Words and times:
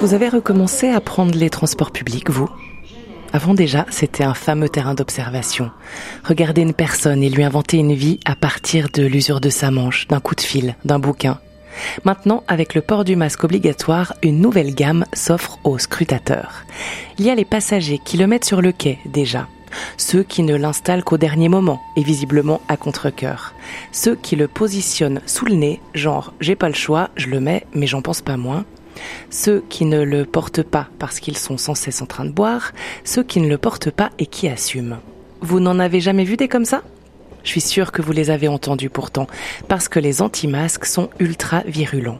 Vous 0.00 0.14
avez 0.14 0.28
recommencé 0.28 0.88
à 0.88 1.00
prendre 1.00 1.36
les 1.36 1.50
transports 1.50 1.90
publics, 1.90 2.30
vous? 2.30 2.48
Avant 3.32 3.52
déjà, 3.52 3.84
c'était 3.90 4.24
un 4.24 4.32
fameux 4.32 4.68
terrain 4.68 4.94
d'observation. 4.94 5.70
Regarder 6.24 6.62
une 6.62 6.72
personne 6.72 7.22
et 7.22 7.28
lui 7.28 7.42
inventer 7.42 7.76
une 7.76 7.94
vie 7.94 8.20
à 8.24 8.34
partir 8.34 8.88
de 8.92 9.04
l'usure 9.04 9.40
de 9.40 9.50
sa 9.50 9.70
manche, 9.70 10.06
d'un 10.08 10.20
coup 10.20 10.34
de 10.34 10.40
fil, 10.40 10.76
d'un 10.84 10.98
bouquin. 10.98 11.40
Maintenant, 12.04 12.42
avec 12.48 12.74
le 12.74 12.80
port 12.80 13.04
du 13.04 13.16
masque 13.16 13.44
obligatoire, 13.44 14.14
une 14.22 14.40
nouvelle 14.40 14.74
gamme 14.74 15.04
s'offre 15.12 15.58
aux 15.64 15.78
scrutateurs. 15.78 16.64
Il 17.18 17.26
y 17.26 17.30
a 17.30 17.34
les 17.34 17.44
passagers 17.44 18.00
qui 18.02 18.16
le 18.16 18.26
mettent 18.26 18.44
sur 18.44 18.62
le 18.62 18.72
quai 18.72 18.98
déjà. 19.04 19.46
Ceux 19.96 20.22
qui 20.22 20.42
ne 20.42 20.54
l'installent 20.54 21.04
qu'au 21.04 21.18
dernier 21.18 21.48
moment 21.48 21.80
et 21.96 22.02
visiblement 22.02 22.60
à 22.68 22.76
contre-cœur. 22.76 23.54
Ceux 23.92 24.16
qui 24.16 24.36
le 24.36 24.48
positionnent 24.48 25.20
sous 25.26 25.44
le 25.44 25.54
nez, 25.54 25.80
genre 25.94 26.32
j'ai 26.40 26.56
pas 26.56 26.68
le 26.68 26.74
choix, 26.74 27.10
je 27.16 27.28
le 27.28 27.40
mets, 27.40 27.66
mais 27.74 27.86
j'en 27.86 28.02
pense 28.02 28.22
pas 28.22 28.36
moins 28.36 28.64
ceux 29.30 29.62
qui 29.68 29.84
ne 29.84 30.02
le 30.02 30.24
portent 30.24 30.62
pas 30.62 30.88
parce 30.98 31.20
qu'ils 31.20 31.36
sont 31.36 31.58
sans 31.58 31.74
cesse 31.74 32.02
en 32.02 32.06
train 32.06 32.24
de 32.24 32.30
boire, 32.30 32.72
ceux 33.04 33.22
qui 33.22 33.40
ne 33.40 33.48
le 33.48 33.58
portent 33.58 33.90
pas 33.90 34.10
et 34.18 34.26
qui 34.26 34.48
assument. 34.48 34.98
Vous 35.40 35.60
n'en 35.60 35.78
avez 35.78 36.00
jamais 36.00 36.24
vu 36.24 36.36
des 36.36 36.48
comme 36.48 36.64
ça? 36.64 36.82
Je 37.44 37.50
suis 37.50 37.60
sûre 37.60 37.92
que 37.92 38.02
vous 38.02 38.12
les 38.12 38.30
avez 38.30 38.48
entendus 38.48 38.90
pourtant, 38.90 39.26
parce 39.68 39.88
que 39.88 40.00
les 40.00 40.20
anti-masques 40.20 40.84
sont 40.84 41.08
ultra 41.18 41.62
virulents. 41.66 42.18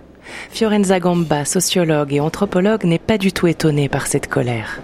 Fiorenza 0.50 1.00
Gamba, 1.00 1.44
sociologue 1.44 2.12
et 2.12 2.20
anthropologue, 2.20 2.84
n'est 2.84 2.98
pas 2.98 3.18
du 3.18 3.32
tout 3.32 3.46
étonnée 3.46 3.88
par 3.88 4.06
cette 4.06 4.28
colère. 4.28 4.80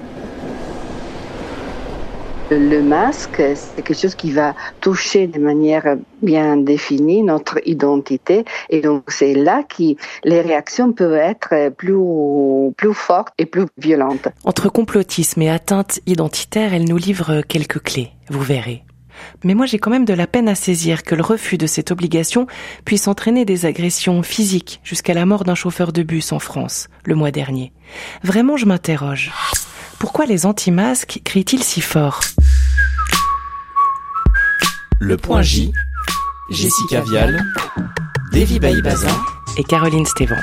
Le 2.51 2.83
masque, 2.83 3.43
c'est 3.55 3.83
quelque 3.83 3.99
chose 3.99 4.15
qui 4.15 4.31
va 4.31 4.55
toucher 4.83 5.27
de 5.27 5.39
manière 5.39 5.97
bien 6.23 6.59
définie 6.59 7.23
notre 7.23 7.59
identité 7.67 8.45
et 8.69 8.83
donc 8.83 9.05
c'est 9.09 9.35
là 9.35 9.63
que 9.63 9.95
les 10.25 10.41
réactions 10.43 10.93
peuvent 10.93 11.15
être 11.15 11.71
plus, 11.71 11.97
plus 12.77 12.93
fortes 12.93 13.33
et 13.39 13.47
plus 13.47 13.65
violentes. 13.79 14.29
Entre 14.45 14.69
complotisme 14.69 15.41
et 15.41 15.51
atteinte 15.51 16.01
identitaire, 16.07 16.75
elle 16.75 16.85
nous 16.85 16.99
livre 16.99 17.41
quelques 17.49 17.83
clés, 17.83 18.11
vous 18.29 18.43
verrez. 18.43 18.85
Mais 19.43 19.55
moi 19.55 19.65
j'ai 19.65 19.79
quand 19.79 19.91
même 19.91 20.05
de 20.05 20.15
la 20.15 20.27
peine 20.27 20.49
à 20.49 20.55
saisir 20.55 21.03
que 21.03 21.15
le 21.15 21.23
refus 21.23 21.57
de 21.57 21.67
cette 21.67 21.91
obligation 21.91 22.47
puisse 22.85 23.09
entraîner 23.09 23.45
des 23.45 23.65
agressions 23.65 24.23
physiques 24.23 24.81
jusqu'à 24.85 25.15
la 25.15 25.25
mort 25.25 25.45
d'un 25.45 25.55
chauffeur 25.55 25.93
de 25.93 26.03
bus 26.03 26.33
en 26.33 26.39
France 26.39 26.89
le 27.05 27.15
mois 27.15 27.31
dernier. 27.31 27.73
Vraiment 28.23 28.57
je 28.57 28.67
m'interroge. 28.67 29.33
Pourquoi 30.05 30.27
les 30.27 30.45
anti-masques 30.45 31.23
crient-ils 31.25 31.63
si 31.63 31.81
fort 31.81 32.21
Le 35.01 35.17
point 35.17 35.41
J, 35.41 35.73
Jessica 36.51 37.01
Vial, 37.01 37.43
Davy 38.31 38.61
Baïbaza 38.61 39.09
et 39.57 39.65
Caroline 39.65 40.05
Stévan. 40.05 40.37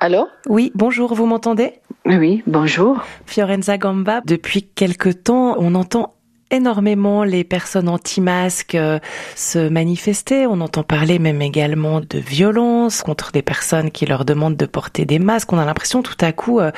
Allô 0.00 0.28
Oui, 0.48 0.72
bonjour, 0.74 1.14
vous 1.14 1.26
m'entendez? 1.26 1.74
Oui, 2.06 2.42
bonjour. 2.46 3.02
Fiorenza 3.26 3.76
Gamba, 3.76 4.22
depuis 4.24 4.62
quelque 4.62 5.10
temps, 5.10 5.56
on 5.58 5.74
entend 5.74 6.14
énormément 6.54 7.24
les 7.24 7.44
personnes 7.44 7.88
anti-masques 7.88 8.74
euh, 8.74 8.98
se 9.36 9.68
manifester. 9.68 10.46
On 10.46 10.60
entend 10.60 10.82
parler 10.82 11.18
même 11.18 11.42
également 11.42 12.00
de 12.00 12.18
violence 12.18 13.02
contre 13.02 13.32
des 13.32 13.42
personnes 13.42 13.90
qui 13.90 14.06
leur 14.06 14.24
demandent 14.24 14.56
de 14.56 14.66
porter 14.66 15.04
des 15.04 15.18
masques. 15.18 15.52
On 15.52 15.58
a 15.58 15.64
l'impression 15.64 16.02
tout 16.02 16.16
à 16.20 16.32
coup 16.32 16.60
euh, 16.60 16.70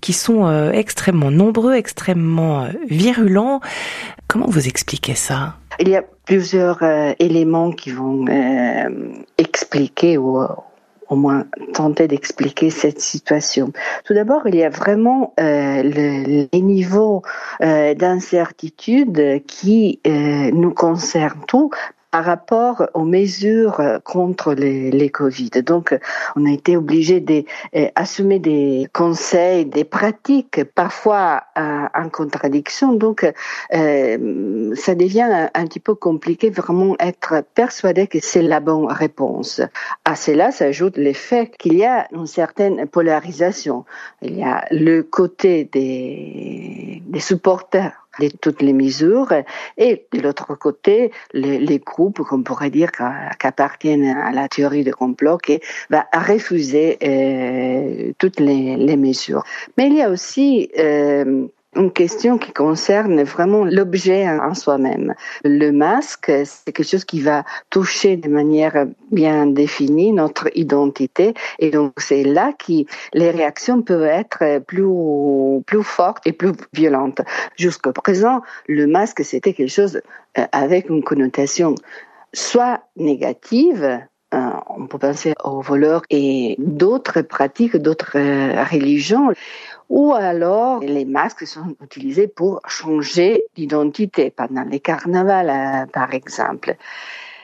qu'ils 0.00 0.14
sont 0.14 0.46
euh, 0.46 0.70
extrêmement 0.72 1.30
nombreux, 1.30 1.74
extrêmement 1.74 2.68
virulents. 2.88 3.60
Comment 4.28 4.46
vous 4.46 4.68
expliquez 4.68 5.14
ça? 5.14 5.54
Il 5.80 5.88
y 5.88 5.96
a 5.96 6.04
plusieurs 6.24 6.78
éléments 7.18 7.72
qui 7.72 7.90
vont 7.90 8.26
expliquer 9.38 10.16
au 11.08 11.16
moins 11.16 11.46
tenter 11.72 12.08
d'expliquer 12.08 12.70
cette 12.70 13.00
situation. 13.00 13.72
Tout 14.04 14.14
d'abord, 14.14 14.46
il 14.46 14.56
y 14.56 14.64
a 14.64 14.70
vraiment 14.70 15.34
euh, 15.40 15.82
le, 15.82 16.48
les 16.52 16.60
niveaux 16.60 17.22
euh, 17.62 17.94
d'incertitude 17.94 19.42
qui 19.46 20.00
euh, 20.06 20.50
nous 20.52 20.72
concernent 20.72 21.44
tous 21.46 21.70
par 22.14 22.26
rapport 22.26 22.86
aux 22.94 23.04
mesures 23.04 23.82
contre 24.04 24.54
les, 24.54 25.10
Covid. 25.10 25.50
Donc, 25.66 25.98
on 26.36 26.46
a 26.46 26.52
été 26.52 26.76
obligé 26.76 27.18
d'assumer 27.18 28.38
des 28.38 28.86
conseils, 28.92 29.66
des 29.66 29.82
pratiques 29.82 30.62
parfois 30.76 31.42
euh, 31.58 31.86
en 31.92 32.08
contradiction. 32.10 32.92
Donc, 32.92 33.24
euh, 33.24 34.74
ça 34.76 34.94
devient 34.94 35.22
un, 35.22 35.50
un, 35.52 35.66
petit 35.66 35.80
peu 35.80 35.96
compliqué 35.96 36.50
vraiment 36.50 36.94
être 37.00 37.42
persuadé 37.52 38.06
que 38.06 38.18
c'est 38.22 38.42
la 38.42 38.60
bonne 38.60 38.86
réponse. 38.86 39.60
À 40.04 40.14
cela 40.14 40.52
s'ajoute 40.52 40.96
le 40.96 41.14
fait 41.14 41.56
qu'il 41.58 41.74
y 41.74 41.84
a 41.84 42.06
une 42.12 42.28
certaine 42.28 42.86
polarisation. 42.86 43.84
Il 44.22 44.38
y 44.38 44.44
a 44.44 44.64
le 44.70 45.02
côté 45.02 45.64
des, 45.64 47.02
des 47.08 47.20
supporters 47.20 48.03
de 48.20 48.28
toutes 48.40 48.62
les 48.62 48.72
mesures 48.72 49.32
et 49.76 50.06
de 50.12 50.20
l'autre 50.20 50.54
côté 50.54 51.10
les, 51.32 51.58
les 51.58 51.78
groupes 51.78 52.22
qu'on 52.22 52.42
pourrait 52.42 52.70
dire 52.70 52.90
qui 52.92 53.46
appartiennent 53.46 54.04
à 54.04 54.32
la 54.32 54.48
théorie 54.48 54.84
de 54.84 54.92
complot 54.92 55.38
qui 55.38 55.60
va 55.90 56.06
refuser 56.12 56.98
euh, 57.02 58.12
toutes 58.18 58.40
les, 58.40 58.76
les, 58.76 58.96
mesures. 58.96 59.44
Mais 59.76 59.88
il 59.88 59.94
y 59.94 60.02
a 60.02 60.10
aussi 60.10 60.70
euh, 60.78 61.46
une 61.76 61.92
question 61.92 62.38
qui 62.38 62.52
concerne 62.52 63.22
vraiment 63.22 63.64
l'objet 63.64 64.28
en 64.28 64.54
soi-même. 64.54 65.14
Le 65.44 65.70
masque, 65.70 66.30
c'est 66.44 66.72
quelque 66.72 66.88
chose 66.88 67.04
qui 67.04 67.20
va 67.20 67.44
toucher 67.70 68.16
de 68.16 68.28
manière 68.28 68.86
bien 69.10 69.46
définie 69.46 70.12
notre 70.12 70.48
identité 70.56 71.34
et 71.58 71.70
donc 71.70 71.92
c'est 71.98 72.24
là 72.24 72.52
que 72.52 72.84
les 73.12 73.30
réactions 73.30 73.82
peuvent 73.82 74.02
être 74.02 74.60
plus 74.66 74.84
plus 75.66 75.82
fortes 75.82 76.26
et 76.26 76.32
plus 76.32 76.52
violentes. 76.72 77.20
Jusqu'à 77.56 77.92
présent, 77.92 78.42
le 78.68 78.86
masque 78.86 79.24
c'était 79.24 79.52
quelque 79.52 79.70
chose 79.70 80.00
euh, 80.38 80.46
avec 80.52 80.88
une 80.88 81.02
connotation 81.02 81.74
soit 82.32 82.80
négative, 82.96 84.00
euh, 84.34 84.50
on 84.68 84.86
peut 84.86 84.98
penser 84.98 85.34
aux 85.44 85.60
voleurs 85.60 86.02
et 86.10 86.56
d'autres 86.58 87.22
pratiques, 87.22 87.76
d'autres 87.76 88.16
euh, 88.16 88.64
religions 88.64 89.30
ou 89.88 90.12
alors 90.14 90.80
les 90.80 91.04
masques 91.04 91.46
sont 91.46 91.76
utilisés 91.82 92.28
pour 92.28 92.60
changer 92.66 93.44
d'identité 93.54 94.30
pendant 94.30 94.64
les 94.64 94.80
carnavals, 94.80 95.50
euh, 95.50 95.86
par 95.92 96.14
exemple. 96.14 96.76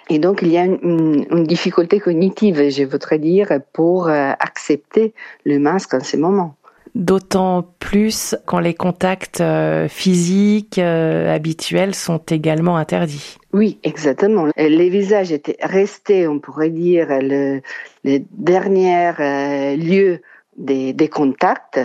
Et 0.09 0.19
donc, 0.19 0.41
il 0.43 0.49
y 0.49 0.59
a 0.59 0.65
une, 0.65 1.27
une, 1.31 1.45
difficulté 1.45 2.01
cognitive, 2.01 2.69
je 2.69 2.83
voudrais 2.83 3.19
dire, 3.19 3.49
pour 3.73 4.09
euh, 4.09 4.33
accepter 4.41 5.15
le 5.45 5.59
masque 5.59 5.95
en 5.95 6.01
ce 6.01 6.17
moment. 6.17 6.56
D'autant 6.97 7.65
plus 7.78 8.34
quand 8.47 8.59
les 8.59 8.75
contacts 8.75 9.41
euh, 9.41 9.87
physiques 9.87 10.78
habituels 10.78 11.95
sont 11.95 12.19
également 12.19 12.77
interdits. 12.77 13.37
Oui, 13.53 13.78
exactement. 13.84 14.49
Les 14.57 14.89
visages 14.89 15.31
étaient 15.31 15.59
restés, 15.62 16.27
on 16.27 16.41
pourrait 16.41 16.71
dire, 16.71 17.07
le, 17.11 17.61
le 18.03 18.19
dernier 18.33 19.77
lieu 19.77 20.21
des, 20.56 21.09
contacts. 21.09 21.81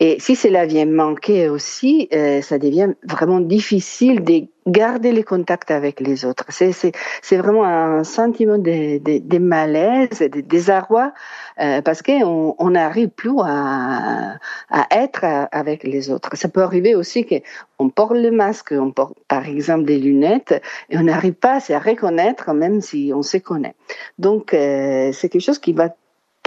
Et 0.00 0.20
si 0.20 0.36
cela 0.36 0.64
vient 0.64 0.86
manquer 0.86 1.48
aussi, 1.48 2.08
euh, 2.12 2.40
ça 2.40 2.58
devient 2.58 2.94
vraiment 3.02 3.40
difficile 3.40 4.22
de 4.22 4.44
garder 4.68 5.10
les 5.12 5.24
contacts 5.24 5.72
avec 5.72 5.98
les 5.98 6.24
autres. 6.24 6.44
C'est, 6.50 7.36
vraiment 7.36 7.64
un 7.64 8.04
sentiment 8.04 8.58
de, 8.58 9.38
malaise, 9.38 10.20
de 10.20 10.40
désarroi, 10.40 11.12
euh, 11.60 11.82
parce 11.82 12.02
qu'on 12.02 12.54
on 12.58 12.70
n'arrive 12.70 13.08
plus 13.08 13.32
à, 13.42 14.36
à 14.70 14.86
être 14.92 15.24
avec 15.50 15.82
les 15.82 16.10
autres. 16.10 16.36
Ça 16.36 16.48
peut 16.48 16.62
arriver 16.62 16.94
aussi 16.94 17.26
qu'on 17.26 17.88
porte 17.88 18.16
le 18.16 18.30
masque, 18.30 18.72
on 18.72 18.92
porte 18.92 19.18
par 19.26 19.48
exemple 19.48 19.84
des 19.84 19.98
lunettes, 19.98 20.62
et 20.90 20.98
on 20.98 21.02
n'arrive 21.02 21.34
pas 21.34 21.54
à 21.54 21.60
se 21.60 21.72
reconnaître 21.72 22.52
même 22.52 22.80
si 22.80 23.10
on 23.12 23.22
se 23.22 23.38
connaît. 23.38 23.74
Donc 24.18 24.54
euh, 24.54 25.10
c'est 25.12 25.28
quelque 25.28 25.44
chose 25.44 25.58
qui 25.58 25.72
va 25.72 25.88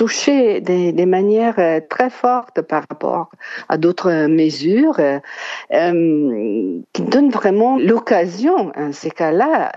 toucher 0.02 0.62
des, 0.62 0.92
des, 0.94 1.06
manières 1.06 1.60
euh, 1.60 1.80
très 1.88 2.10
fortes 2.10 2.64
par 2.64 2.86
rapport 2.90 3.30
à 3.70 3.78
d'autres 3.78 4.26
mesures 4.26 5.00
euh, 5.00 5.20
euh, 5.72 6.80
qui 6.92 7.04
donnent 7.04 7.30
vraiment 7.30 7.78
l'occasion, 7.78 8.72
en 8.76 8.94
ces 8.94 9.12
cas-là, 9.12 9.72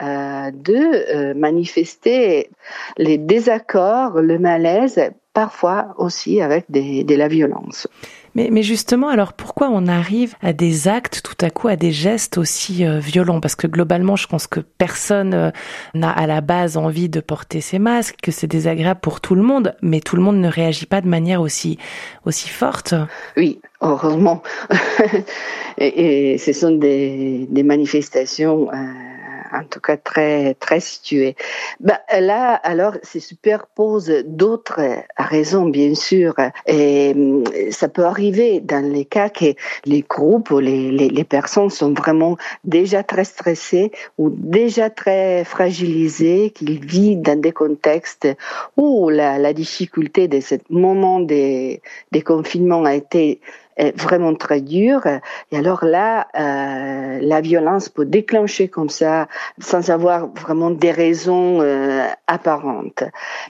euh, 0.49 0.51
de 0.51 0.81
euh, 1.15 1.35
manifester 1.35 2.49
les 2.97 3.19
désaccords, 3.19 4.23
le 4.23 4.39
malaise, 4.39 4.99
parfois 5.35 5.95
aussi 5.99 6.41
avec 6.41 6.71
de 6.71 7.15
la 7.15 7.29
violence. 7.29 7.87
Mais, 8.35 8.49
mais, 8.51 8.63
justement, 8.63 9.09
alors 9.09 9.33
pourquoi 9.33 9.69
on 9.71 9.87
arrive 9.87 10.35
à 10.43 10.53
des 10.53 10.89
actes, 10.89 11.23
tout 11.23 11.45
à 11.45 11.51
coup, 11.51 11.69
à 11.69 11.77
des 11.77 11.93
gestes 11.93 12.39
aussi 12.39 12.85
euh, 12.85 12.99
violents? 12.99 13.41
Parce 13.41 13.55
que 13.55 13.67
globalement, 13.67 14.17
je 14.17 14.27
pense 14.27 14.47
que 14.47 14.61
personne 14.61 15.35
euh, 15.35 15.51
n'a 15.95 16.11
à 16.11 16.27
la 16.27 16.41
base 16.41 16.77
envie 16.77 17.09
de 17.09 17.21
porter 17.21 17.61
ces 17.61 17.79
masques, 17.79 18.17
que 18.23 18.33
c'est 18.33 18.47
désagréable 18.47 19.01
pour 19.01 19.21
tout 19.21 19.35
le 19.35 19.43
monde, 19.43 19.75
mais 19.83 20.01
tout 20.01 20.17
le 20.17 20.23
monde 20.23 20.39
ne 20.39 20.49
réagit 20.49 20.87
pas 20.87 21.01
de 21.01 21.09
manière 21.09 21.41
aussi 21.41 21.79
aussi 22.25 22.49
forte. 22.49 22.95
Oui, 23.37 23.61
heureusement. 23.81 24.43
et, 25.79 26.39
ce 26.39 26.53
sont 26.53 26.73
des, 26.73 27.47
des 27.51 27.63
manifestations. 27.63 28.69
Euh 28.73 29.14
en 29.55 29.65
tout 29.65 29.81
cas 29.81 29.97
très 29.97 30.55
très 30.55 30.81
situé. 30.81 31.37
Bah, 31.81 32.01
là, 32.21 32.55
alors, 32.55 32.95
se 33.03 33.21
superpose 33.21 34.13
d'autres 34.27 34.81
raisons, 35.17 35.67
bien 35.67 35.95
sûr, 35.95 36.35
et 36.67 37.13
hum, 37.15 37.45
ça 37.71 37.89
peut 37.89 38.05
arriver 38.05 38.61
dans 38.61 38.85
les 38.85 39.05
cas 39.05 39.29
que 39.29 39.55
les 39.85 40.03
groupes 40.03 40.51
ou 40.51 40.59
les, 40.59 41.25
personnes 41.25 41.71
sont 41.71 41.95
vraiment 41.95 42.37
déjà 42.65 43.03
très 43.03 43.25
stressés 43.25 43.91
ou 44.19 44.31
déjà 44.31 44.91
très 44.91 45.45
fragilisés, 45.45 46.51
qu'ils 46.55 46.85
vivent 46.85 47.23
dans 47.23 47.41
des 47.41 47.53
contextes 47.53 48.29
où 48.77 49.09
la, 49.09 49.39
la 49.39 49.53
difficulté 49.53 50.29
de 50.29 50.41
ce 50.41 50.57
moment 50.69 51.21
des, 51.21 51.81
des 52.13 52.23
confinements 52.23 52.85
a 52.85 52.95
été 52.95 53.41
est 53.77 53.99
vraiment 53.99 54.35
très 54.35 54.61
dur. 54.61 55.03
Et 55.51 55.57
alors 55.57 55.85
là, 55.85 56.29
euh, 56.39 57.19
la 57.21 57.41
violence 57.41 57.89
peut 57.89 58.05
déclencher 58.05 58.69
comme 58.69 58.89
ça, 58.89 59.29
sans 59.59 59.91
avoir 59.91 60.29
vraiment 60.29 60.71
des 60.71 60.91
raisons 60.91 61.61
euh, 61.61 62.07
apparentes. 62.27 63.05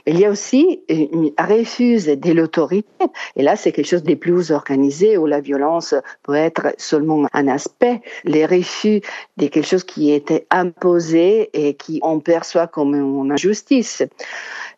Il 0.05 0.19
y 0.19 0.25
a 0.25 0.29
aussi 0.29 0.81
une 0.89 1.31
refuse 1.37 2.05
de 2.05 2.31
l'autorité. 2.31 2.87
Et 3.35 3.43
là, 3.43 3.55
c'est 3.55 3.71
quelque 3.71 3.87
chose 3.87 4.03
de 4.03 4.15
plus 4.15 4.51
organisé 4.51 5.17
où 5.17 5.25
la 5.25 5.41
violence 5.41 5.95
peut 6.23 6.35
être 6.35 6.73
seulement 6.77 7.27
un 7.33 7.47
aspect. 7.47 8.01
Les 8.23 8.45
refus 8.45 9.01
de 9.37 9.47
quelque 9.47 9.67
chose 9.67 9.83
qui 9.83 10.11
était 10.11 10.45
imposé 10.51 11.49
et 11.53 11.73
qui 11.73 11.99
on 12.03 12.19
perçoit 12.19 12.67
comme 12.67 12.95
une 12.95 13.31
injustice. 13.31 14.03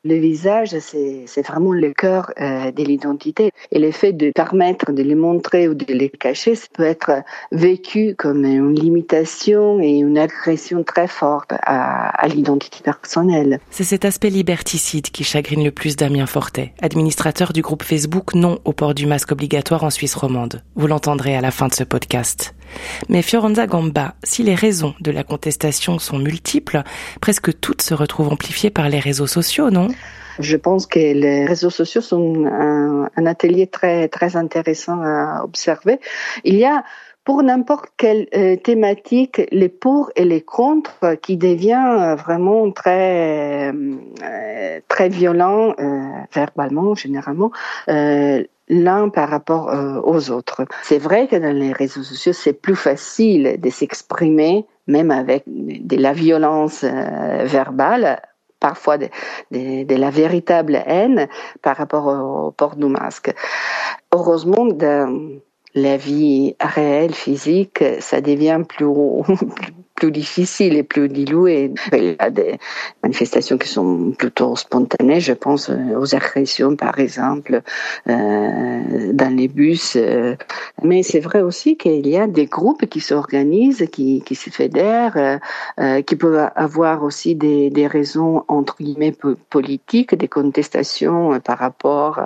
Le 0.03 0.15
visage, 0.15 0.77
c'est 0.79 1.45
vraiment 1.45 1.73
le 1.73 1.91
cœur 1.91 2.31
euh, 2.39 2.71
de 2.71 2.83
l'identité. 2.83 3.51
Et 3.71 3.79
le 3.79 3.91
fait 3.91 4.13
de 4.13 4.31
permettre 4.31 4.91
de 4.91 5.03
les 5.03 5.15
ou 5.37 5.73
de 5.73 5.93
les 5.93 6.09
cacher, 6.09 6.55
ça 6.55 6.67
peut 6.73 6.83
être 6.83 7.23
vécu 7.51 8.15
comme 8.17 8.45
une 8.45 8.73
limitation 8.73 9.79
et 9.79 9.97
une 9.97 10.17
agression 10.17 10.83
très 10.83 11.07
forte 11.07 11.53
à 11.63 12.27
l'identité 12.27 12.79
personnelle. 12.83 13.59
C'est 13.69 13.83
cet 13.83 14.05
aspect 14.05 14.29
liberticide 14.29 15.09
qui 15.09 15.23
chagrine 15.23 15.63
le 15.63 15.71
plus 15.71 15.95
Damien 15.95 16.25
Fortet, 16.25 16.73
administrateur 16.81 17.53
du 17.53 17.61
groupe 17.61 17.83
Facebook 17.83 18.33
Non 18.33 18.59
au 18.65 18.73
port 18.73 18.93
du 18.93 19.05
masque 19.05 19.31
obligatoire 19.31 19.83
en 19.83 19.89
Suisse 19.89 20.15
romande. 20.15 20.61
Vous 20.75 20.87
l'entendrez 20.87 21.35
à 21.35 21.41
la 21.41 21.51
fin 21.51 21.67
de 21.67 21.73
ce 21.73 21.83
podcast. 21.83 22.53
Mais 23.09 23.21
Fiorenza 23.21 23.67
Gamba, 23.67 24.15
si 24.23 24.43
les 24.43 24.55
raisons 24.55 24.93
de 25.01 25.11
la 25.11 25.23
contestation 25.23 25.99
sont 25.99 26.19
multiples, 26.19 26.83
presque 27.21 27.59
toutes 27.59 27.81
se 27.81 27.93
retrouvent 27.93 28.29
amplifiées 28.29 28.69
par 28.69 28.89
les 28.89 28.99
réseaux 28.99 29.27
sociaux, 29.27 29.69
non? 29.69 29.87
Je 30.39 30.55
pense 30.55 30.85
que 30.85 30.99
les 30.99 31.45
réseaux 31.45 31.69
sociaux 31.69 32.01
sont 32.01 32.45
un, 32.45 33.25
atelier 33.25 33.67
très 33.67 34.07
très 34.07 34.35
intéressant 34.35 35.01
à 35.01 35.41
observer. 35.43 35.99
Il 36.43 36.55
y 36.55 36.65
a 36.65 36.83
pour 37.23 37.43
n'importe 37.43 37.87
quelle 37.97 38.27
euh, 38.35 38.55
thématique 38.55 39.41
les 39.51 39.67
pour 39.67 40.11
et 40.15 40.23
les 40.23 40.41
contre 40.41 41.15
qui 41.21 41.35
devient 41.35 42.15
vraiment 42.17 42.71
très 42.71 43.73
euh, 43.73 44.79
très 44.87 45.09
violent 45.09 45.73
euh, 45.77 46.07
verbalement 46.33 46.95
généralement 46.95 47.51
l'un 48.69 49.09
par 49.09 49.29
rapport 49.29 49.69
euh, 49.69 50.01
aux 50.03 50.29
autres. 50.31 50.65
C'est 50.83 50.97
vrai 50.97 51.27
que 51.27 51.35
dans 51.35 51.55
les 51.55 51.71
réseaux 51.71 52.03
sociaux, 52.03 52.33
c'est 52.33 52.53
plus 52.53 52.75
facile 52.75 53.57
de 53.59 53.69
s'exprimer, 53.69 54.65
même 54.87 55.11
avec 55.11 55.43
de 55.47 55.95
la 55.97 56.13
violence 56.13 56.83
euh, 56.83 57.43
verbale, 57.45 58.21
parfois 58.59 58.97
de, 58.97 59.07
la 59.51 60.09
véritable 60.09 60.81
haine 60.85 61.27
par 61.61 61.77
rapport 61.77 62.07
au, 62.07 62.51
port 62.51 62.75
du 62.75 62.87
masque. 62.87 63.33
Heureusement, 64.13 64.65
dans 64.65 65.39
la 65.77 65.95
vie 65.95 66.55
réelle, 66.59 67.13
physique, 67.13 67.83
ça 67.99 68.19
devient 68.19 68.61
plus, 69.95 70.11
difficile 70.11 70.75
et 70.75 70.83
plus 70.83 71.07
dilué. 71.07 71.71
Il 71.93 72.03
y 72.03 72.15
a 72.19 72.29
des 72.29 72.59
manifestations 73.03 73.57
qui 73.57 73.67
sont 73.67 74.11
plutôt 74.17 74.55
spontanées. 74.55 75.19
Je 75.19 75.33
pense 75.33 75.69
euh, 75.69 75.99
aux 75.99 76.15
agressions, 76.15 76.75
par 76.75 76.99
exemple, 76.99 77.61
euh, 78.07 79.13
dans 79.13 79.35
les 79.35 79.47
bus. 79.47 79.95
Euh. 79.95 80.35
Mais 80.83 81.03
c'est 81.03 81.19
vrai 81.19 81.41
aussi 81.41 81.77
qu'il 81.77 82.07
y 82.07 82.17
a 82.17 82.27
des 82.27 82.45
groupes 82.45 82.85
qui 82.87 82.99
s'organisent, 82.99 83.87
qui, 83.91 84.21
qui 84.25 84.35
se 84.35 84.49
fédèrent, 84.49 85.39
qui 86.05 86.15
peuvent 86.15 86.49
avoir 86.55 87.03
aussi 87.03 87.35
des, 87.35 87.69
des 87.69 87.87
raisons 87.87 88.43
entre 88.47 88.77
guillemets 88.77 89.15
politiques, 89.49 90.15
des 90.15 90.27
contestations 90.27 91.39
par 91.39 91.57
rapport 91.57 92.19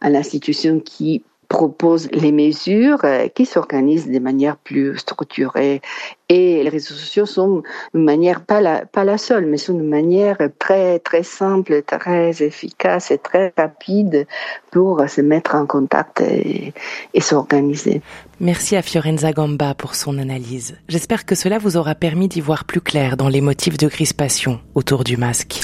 à 0.00 0.10
l'institution 0.10 0.80
qui 0.80 1.22
propose 1.48 2.08
les 2.12 2.32
mesures 2.32 3.04
euh, 3.04 3.28
qui 3.28 3.46
s'organisent 3.46 4.10
de 4.10 4.18
manière 4.18 4.56
plus 4.56 4.96
structurée. 4.98 5.80
Et 6.28 6.62
les 6.64 6.68
réseaux 6.68 6.94
sociaux 6.94 7.26
sont 7.26 7.62
une 7.94 8.02
manière, 8.02 8.40
pas 8.40 8.60
la, 8.60 8.84
pas 8.84 9.04
la 9.04 9.16
seule, 9.16 9.46
mais 9.46 9.58
sont 9.58 9.74
une 9.74 9.88
manière 9.88 10.38
très, 10.58 10.98
très 10.98 11.22
simple, 11.22 11.82
très 11.82 12.42
efficace 12.42 13.10
et 13.12 13.18
très 13.18 13.52
rapide 13.56 14.26
pour 14.72 15.08
se 15.08 15.20
mettre 15.20 15.54
en 15.54 15.66
contact 15.66 16.20
et, 16.20 16.72
et 17.14 17.20
s'organiser. 17.20 18.02
Merci 18.40 18.74
à 18.74 18.82
Fiorenza 18.82 19.32
Gamba 19.32 19.74
pour 19.74 19.94
son 19.94 20.18
analyse. 20.18 20.76
J'espère 20.88 21.26
que 21.26 21.36
cela 21.36 21.58
vous 21.58 21.76
aura 21.76 21.94
permis 21.94 22.28
d'y 22.28 22.40
voir 22.40 22.64
plus 22.64 22.80
clair 22.80 23.16
dans 23.16 23.28
les 23.28 23.40
motifs 23.40 23.78
de 23.78 23.88
crispation 23.88 24.58
autour 24.74 25.04
du 25.04 25.16
masque. 25.16 25.60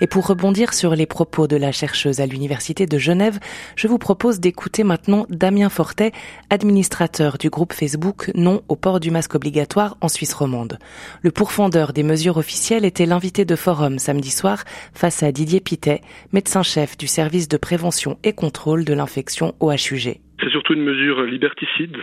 Et 0.00 0.06
pour 0.06 0.26
rebondir 0.26 0.74
sur 0.74 0.94
les 0.94 1.06
propos 1.06 1.46
de 1.46 1.56
la 1.56 1.72
chercheuse 1.72 2.20
à 2.20 2.26
l'Université 2.26 2.86
de 2.86 2.98
Genève, 2.98 3.38
je 3.76 3.88
vous 3.88 3.98
propose 3.98 4.40
d'écouter 4.40 4.84
maintenant 4.84 5.26
Damien 5.30 5.68
Fortet, 5.68 6.12
administrateur 6.50 7.38
du 7.38 7.48
groupe 7.48 7.72
Facebook 7.72 8.30
Non 8.34 8.60
au 8.68 8.76
port 8.76 9.00
du 9.00 9.10
masque 9.10 9.34
obligatoire 9.34 9.96
en 10.00 10.08
Suisse 10.08 10.34
romande. 10.34 10.78
Le 11.22 11.30
pourfendeur 11.30 11.92
des 11.92 12.02
mesures 12.02 12.36
officielles 12.36 12.84
était 12.84 13.06
l'invité 13.06 13.44
de 13.44 13.56
forum 13.56 13.98
samedi 13.98 14.30
soir 14.30 14.64
face 14.94 15.22
à 15.22 15.32
Didier 15.32 15.60
Pitet, 15.60 16.00
médecin-chef 16.32 16.96
du 16.98 17.06
service 17.06 17.48
de 17.48 17.56
prévention 17.56 18.18
et 18.24 18.34
contrôle 18.34 18.84
de 18.84 18.94
l'infection 18.94 19.54
au 19.60 19.72
HUG. 19.72 20.20
C'est 20.40 20.50
surtout 20.50 20.74
une 20.74 20.84
mesure 20.84 21.22
liberticide 21.22 21.96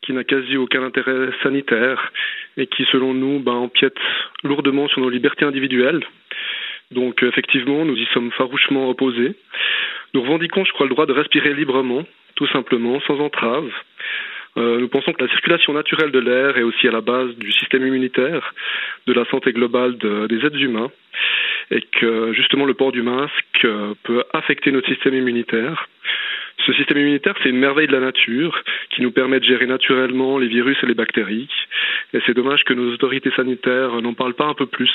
qui 0.00 0.12
n'a 0.12 0.24
quasi 0.24 0.56
aucun 0.56 0.82
intérêt 0.82 1.30
sanitaire 1.42 2.12
et 2.56 2.66
qui, 2.66 2.84
selon 2.92 3.14
nous, 3.14 3.40
ben, 3.40 3.52
empiète 3.52 3.96
lourdement 4.42 4.88
sur 4.88 5.00
nos 5.00 5.10
libertés 5.10 5.44
individuelles 5.44 6.04
donc 6.94 7.22
effectivement, 7.22 7.84
nous 7.84 7.96
y 7.96 8.06
sommes 8.14 8.30
farouchement 8.32 8.88
opposés. 8.88 9.34
Nous 10.14 10.22
revendiquons, 10.22 10.64
je 10.64 10.72
crois, 10.72 10.86
le 10.86 10.94
droit 10.94 11.06
de 11.06 11.12
respirer 11.12 11.52
librement, 11.52 12.04
tout 12.36 12.46
simplement, 12.48 13.00
sans 13.00 13.20
entrave. 13.20 13.70
Euh, 14.56 14.78
nous 14.78 14.88
pensons 14.88 15.12
que 15.12 15.22
la 15.22 15.30
circulation 15.30 15.72
naturelle 15.72 16.12
de 16.12 16.20
l'air 16.20 16.56
est 16.56 16.62
aussi 16.62 16.86
à 16.86 16.92
la 16.92 17.00
base 17.00 17.34
du 17.36 17.50
système 17.52 17.84
immunitaire, 17.86 18.54
de 19.06 19.12
la 19.12 19.24
santé 19.26 19.52
globale 19.52 19.98
de, 19.98 20.28
des 20.28 20.46
êtres 20.46 20.62
humains, 20.62 20.90
et 21.72 21.80
que 21.80 22.32
justement 22.32 22.64
le 22.64 22.74
port 22.74 22.92
du 22.92 23.02
masque 23.02 23.66
peut 24.04 24.22
affecter 24.32 24.70
notre 24.70 24.88
système 24.88 25.14
immunitaire. 25.14 25.88
Ce 26.66 26.72
système 26.72 26.98
immunitaire, 26.98 27.34
c'est 27.42 27.50
une 27.50 27.58
merveille 27.58 27.86
de 27.86 27.92
la 27.92 28.00
nature 28.00 28.58
qui 28.94 29.02
nous 29.02 29.10
permet 29.10 29.38
de 29.38 29.44
gérer 29.44 29.66
naturellement 29.66 30.38
les 30.38 30.48
virus 30.48 30.76
et 30.82 30.86
les 30.86 30.94
bactéries. 30.94 31.48
Et 32.14 32.20
c'est 32.26 32.34
dommage 32.34 32.62
que 32.64 32.72
nos 32.72 32.92
autorités 32.92 33.30
sanitaires 33.36 34.00
n'en 34.00 34.14
parlent 34.14 34.34
pas 34.34 34.46
un 34.46 34.54
peu 34.54 34.66
plus. 34.66 34.90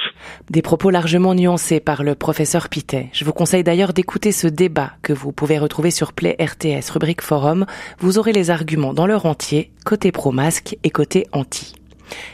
Des 0.50 0.62
propos 0.62 0.90
largement 0.90 1.36
nuancés 1.36 1.80
par 1.80 2.04
le 2.04 2.16
professeur 2.16 2.70
Pitet. 2.70 3.10
Je 3.14 3.26
vous 3.26 3.34
conseille 3.34 3.64
d'ailleurs 3.64 3.94
d'écouter 3.94 4.32
ce 4.32 4.48
débat 4.48 4.92
que 5.04 5.14
vous 5.14 5.32
pouvez 5.32 5.60
retrouver 5.60 5.92
sur 5.92 6.14
Play 6.14 6.36
RTS, 6.40 6.92
rubrique 6.92 7.22
forum. 7.22 7.66
Vous 8.00 8.18
aurez 8.18 8.32
les 8.32 8.50
arguments 8.50 8.94
dans 8.94 9.06
leur 9.06 9.26
entier, 9.26 9.70
côté 9.86 10.12
pro-masque 10.12 10.76
et 10.84 10.90
côté 10.90 11.26
anti. 11.34 11.79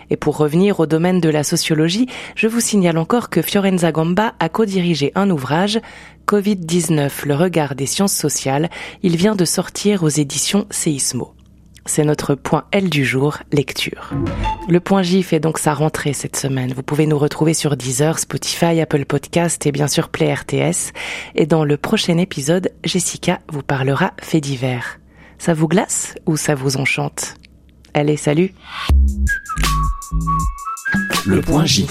Et 0.09 0.17
pour 0.17 0.37
revenir 0.37 0.79
au 0.79 0.85
domaine 0.85 1.19
de 1.19 1.29
la 1.29 1.43
sociologie, 1.43 2.07
je 2.35 2.47
vous 2.47 2.59
signale 2.59 2.97
encore 2.97 3.29
que 3.29 3.41
Fiorenza 3.41 3.91
Gamba 3.91 4.33
a 4.39 4.49
co-dirigé 4.49 5.11
un 5.15 5.29
ouvrage, 5.29 5.79
Covid-19, 6.27 7.25
le 7.25 7.35
regard 7.35 7.75
des 7.75 7.85
sciences 7.85 8.15
sociales. 8.15 8.69
Il 9.03 9.15
vient 9.15 9.35
de 9.35 9.45
sortir 9.45 10.03
aux 10.03 10.09
éditions 10.09 10.65
Seismo. 10.69 11.35
C'est 11.87 12.03
notre 12.03 12.33
point 12.33 12.65
L 12.71 12.89
du 12.89 13.05
jour, 13.05 13.37
lecture. 13.51 14.11
Le 14.67 14.79
point 14.79 15.03
J 15.03 15.21
fait 15.21 15.39
donc 15.39 15.59
sa 15.59 15.75
rentrée 15.75 16.13
cette 16.13 16.35
semaine. 16.35 16.73
Vous 16.73 16.81
pouvez 16.81 17.05
nous 17.05 17.19
retrouver 17.19 17.53
sur 17.53 17.77
Deezer, 17.77 18.17
Spotify, 18.17 18.81
Apple 18.81 19.05
Podcast 19.05 19.67
et 19.67 19.71
bien 19.71 19.87
sûr 19.87 20.09
Play 20.09 20.33
RTS. 20.33 20.93
Et 21.35 21.45
dans 21.45 21.63
le 21.63 21.77
prochain 21.77 22.17
épisode, 22.17 22.71
Jessica 22.83 23.39
vous 23.51 23.61
parlera 23.61 24.13
fait 24.19 24.41
divers. 24.41 24.99
Ça 25.37 25.53
vous 25.53 25.67
glace 25.67 26.15
ou 26.25 26.37
ça 26.37 26.55
vous 26.55 26.77
enchante? 26.77 27.35
Allez, 27.93 28.17
salut 28.17 28.51
Le 31.25 31.41
point 31.41 31.65
J. 31.65 31.87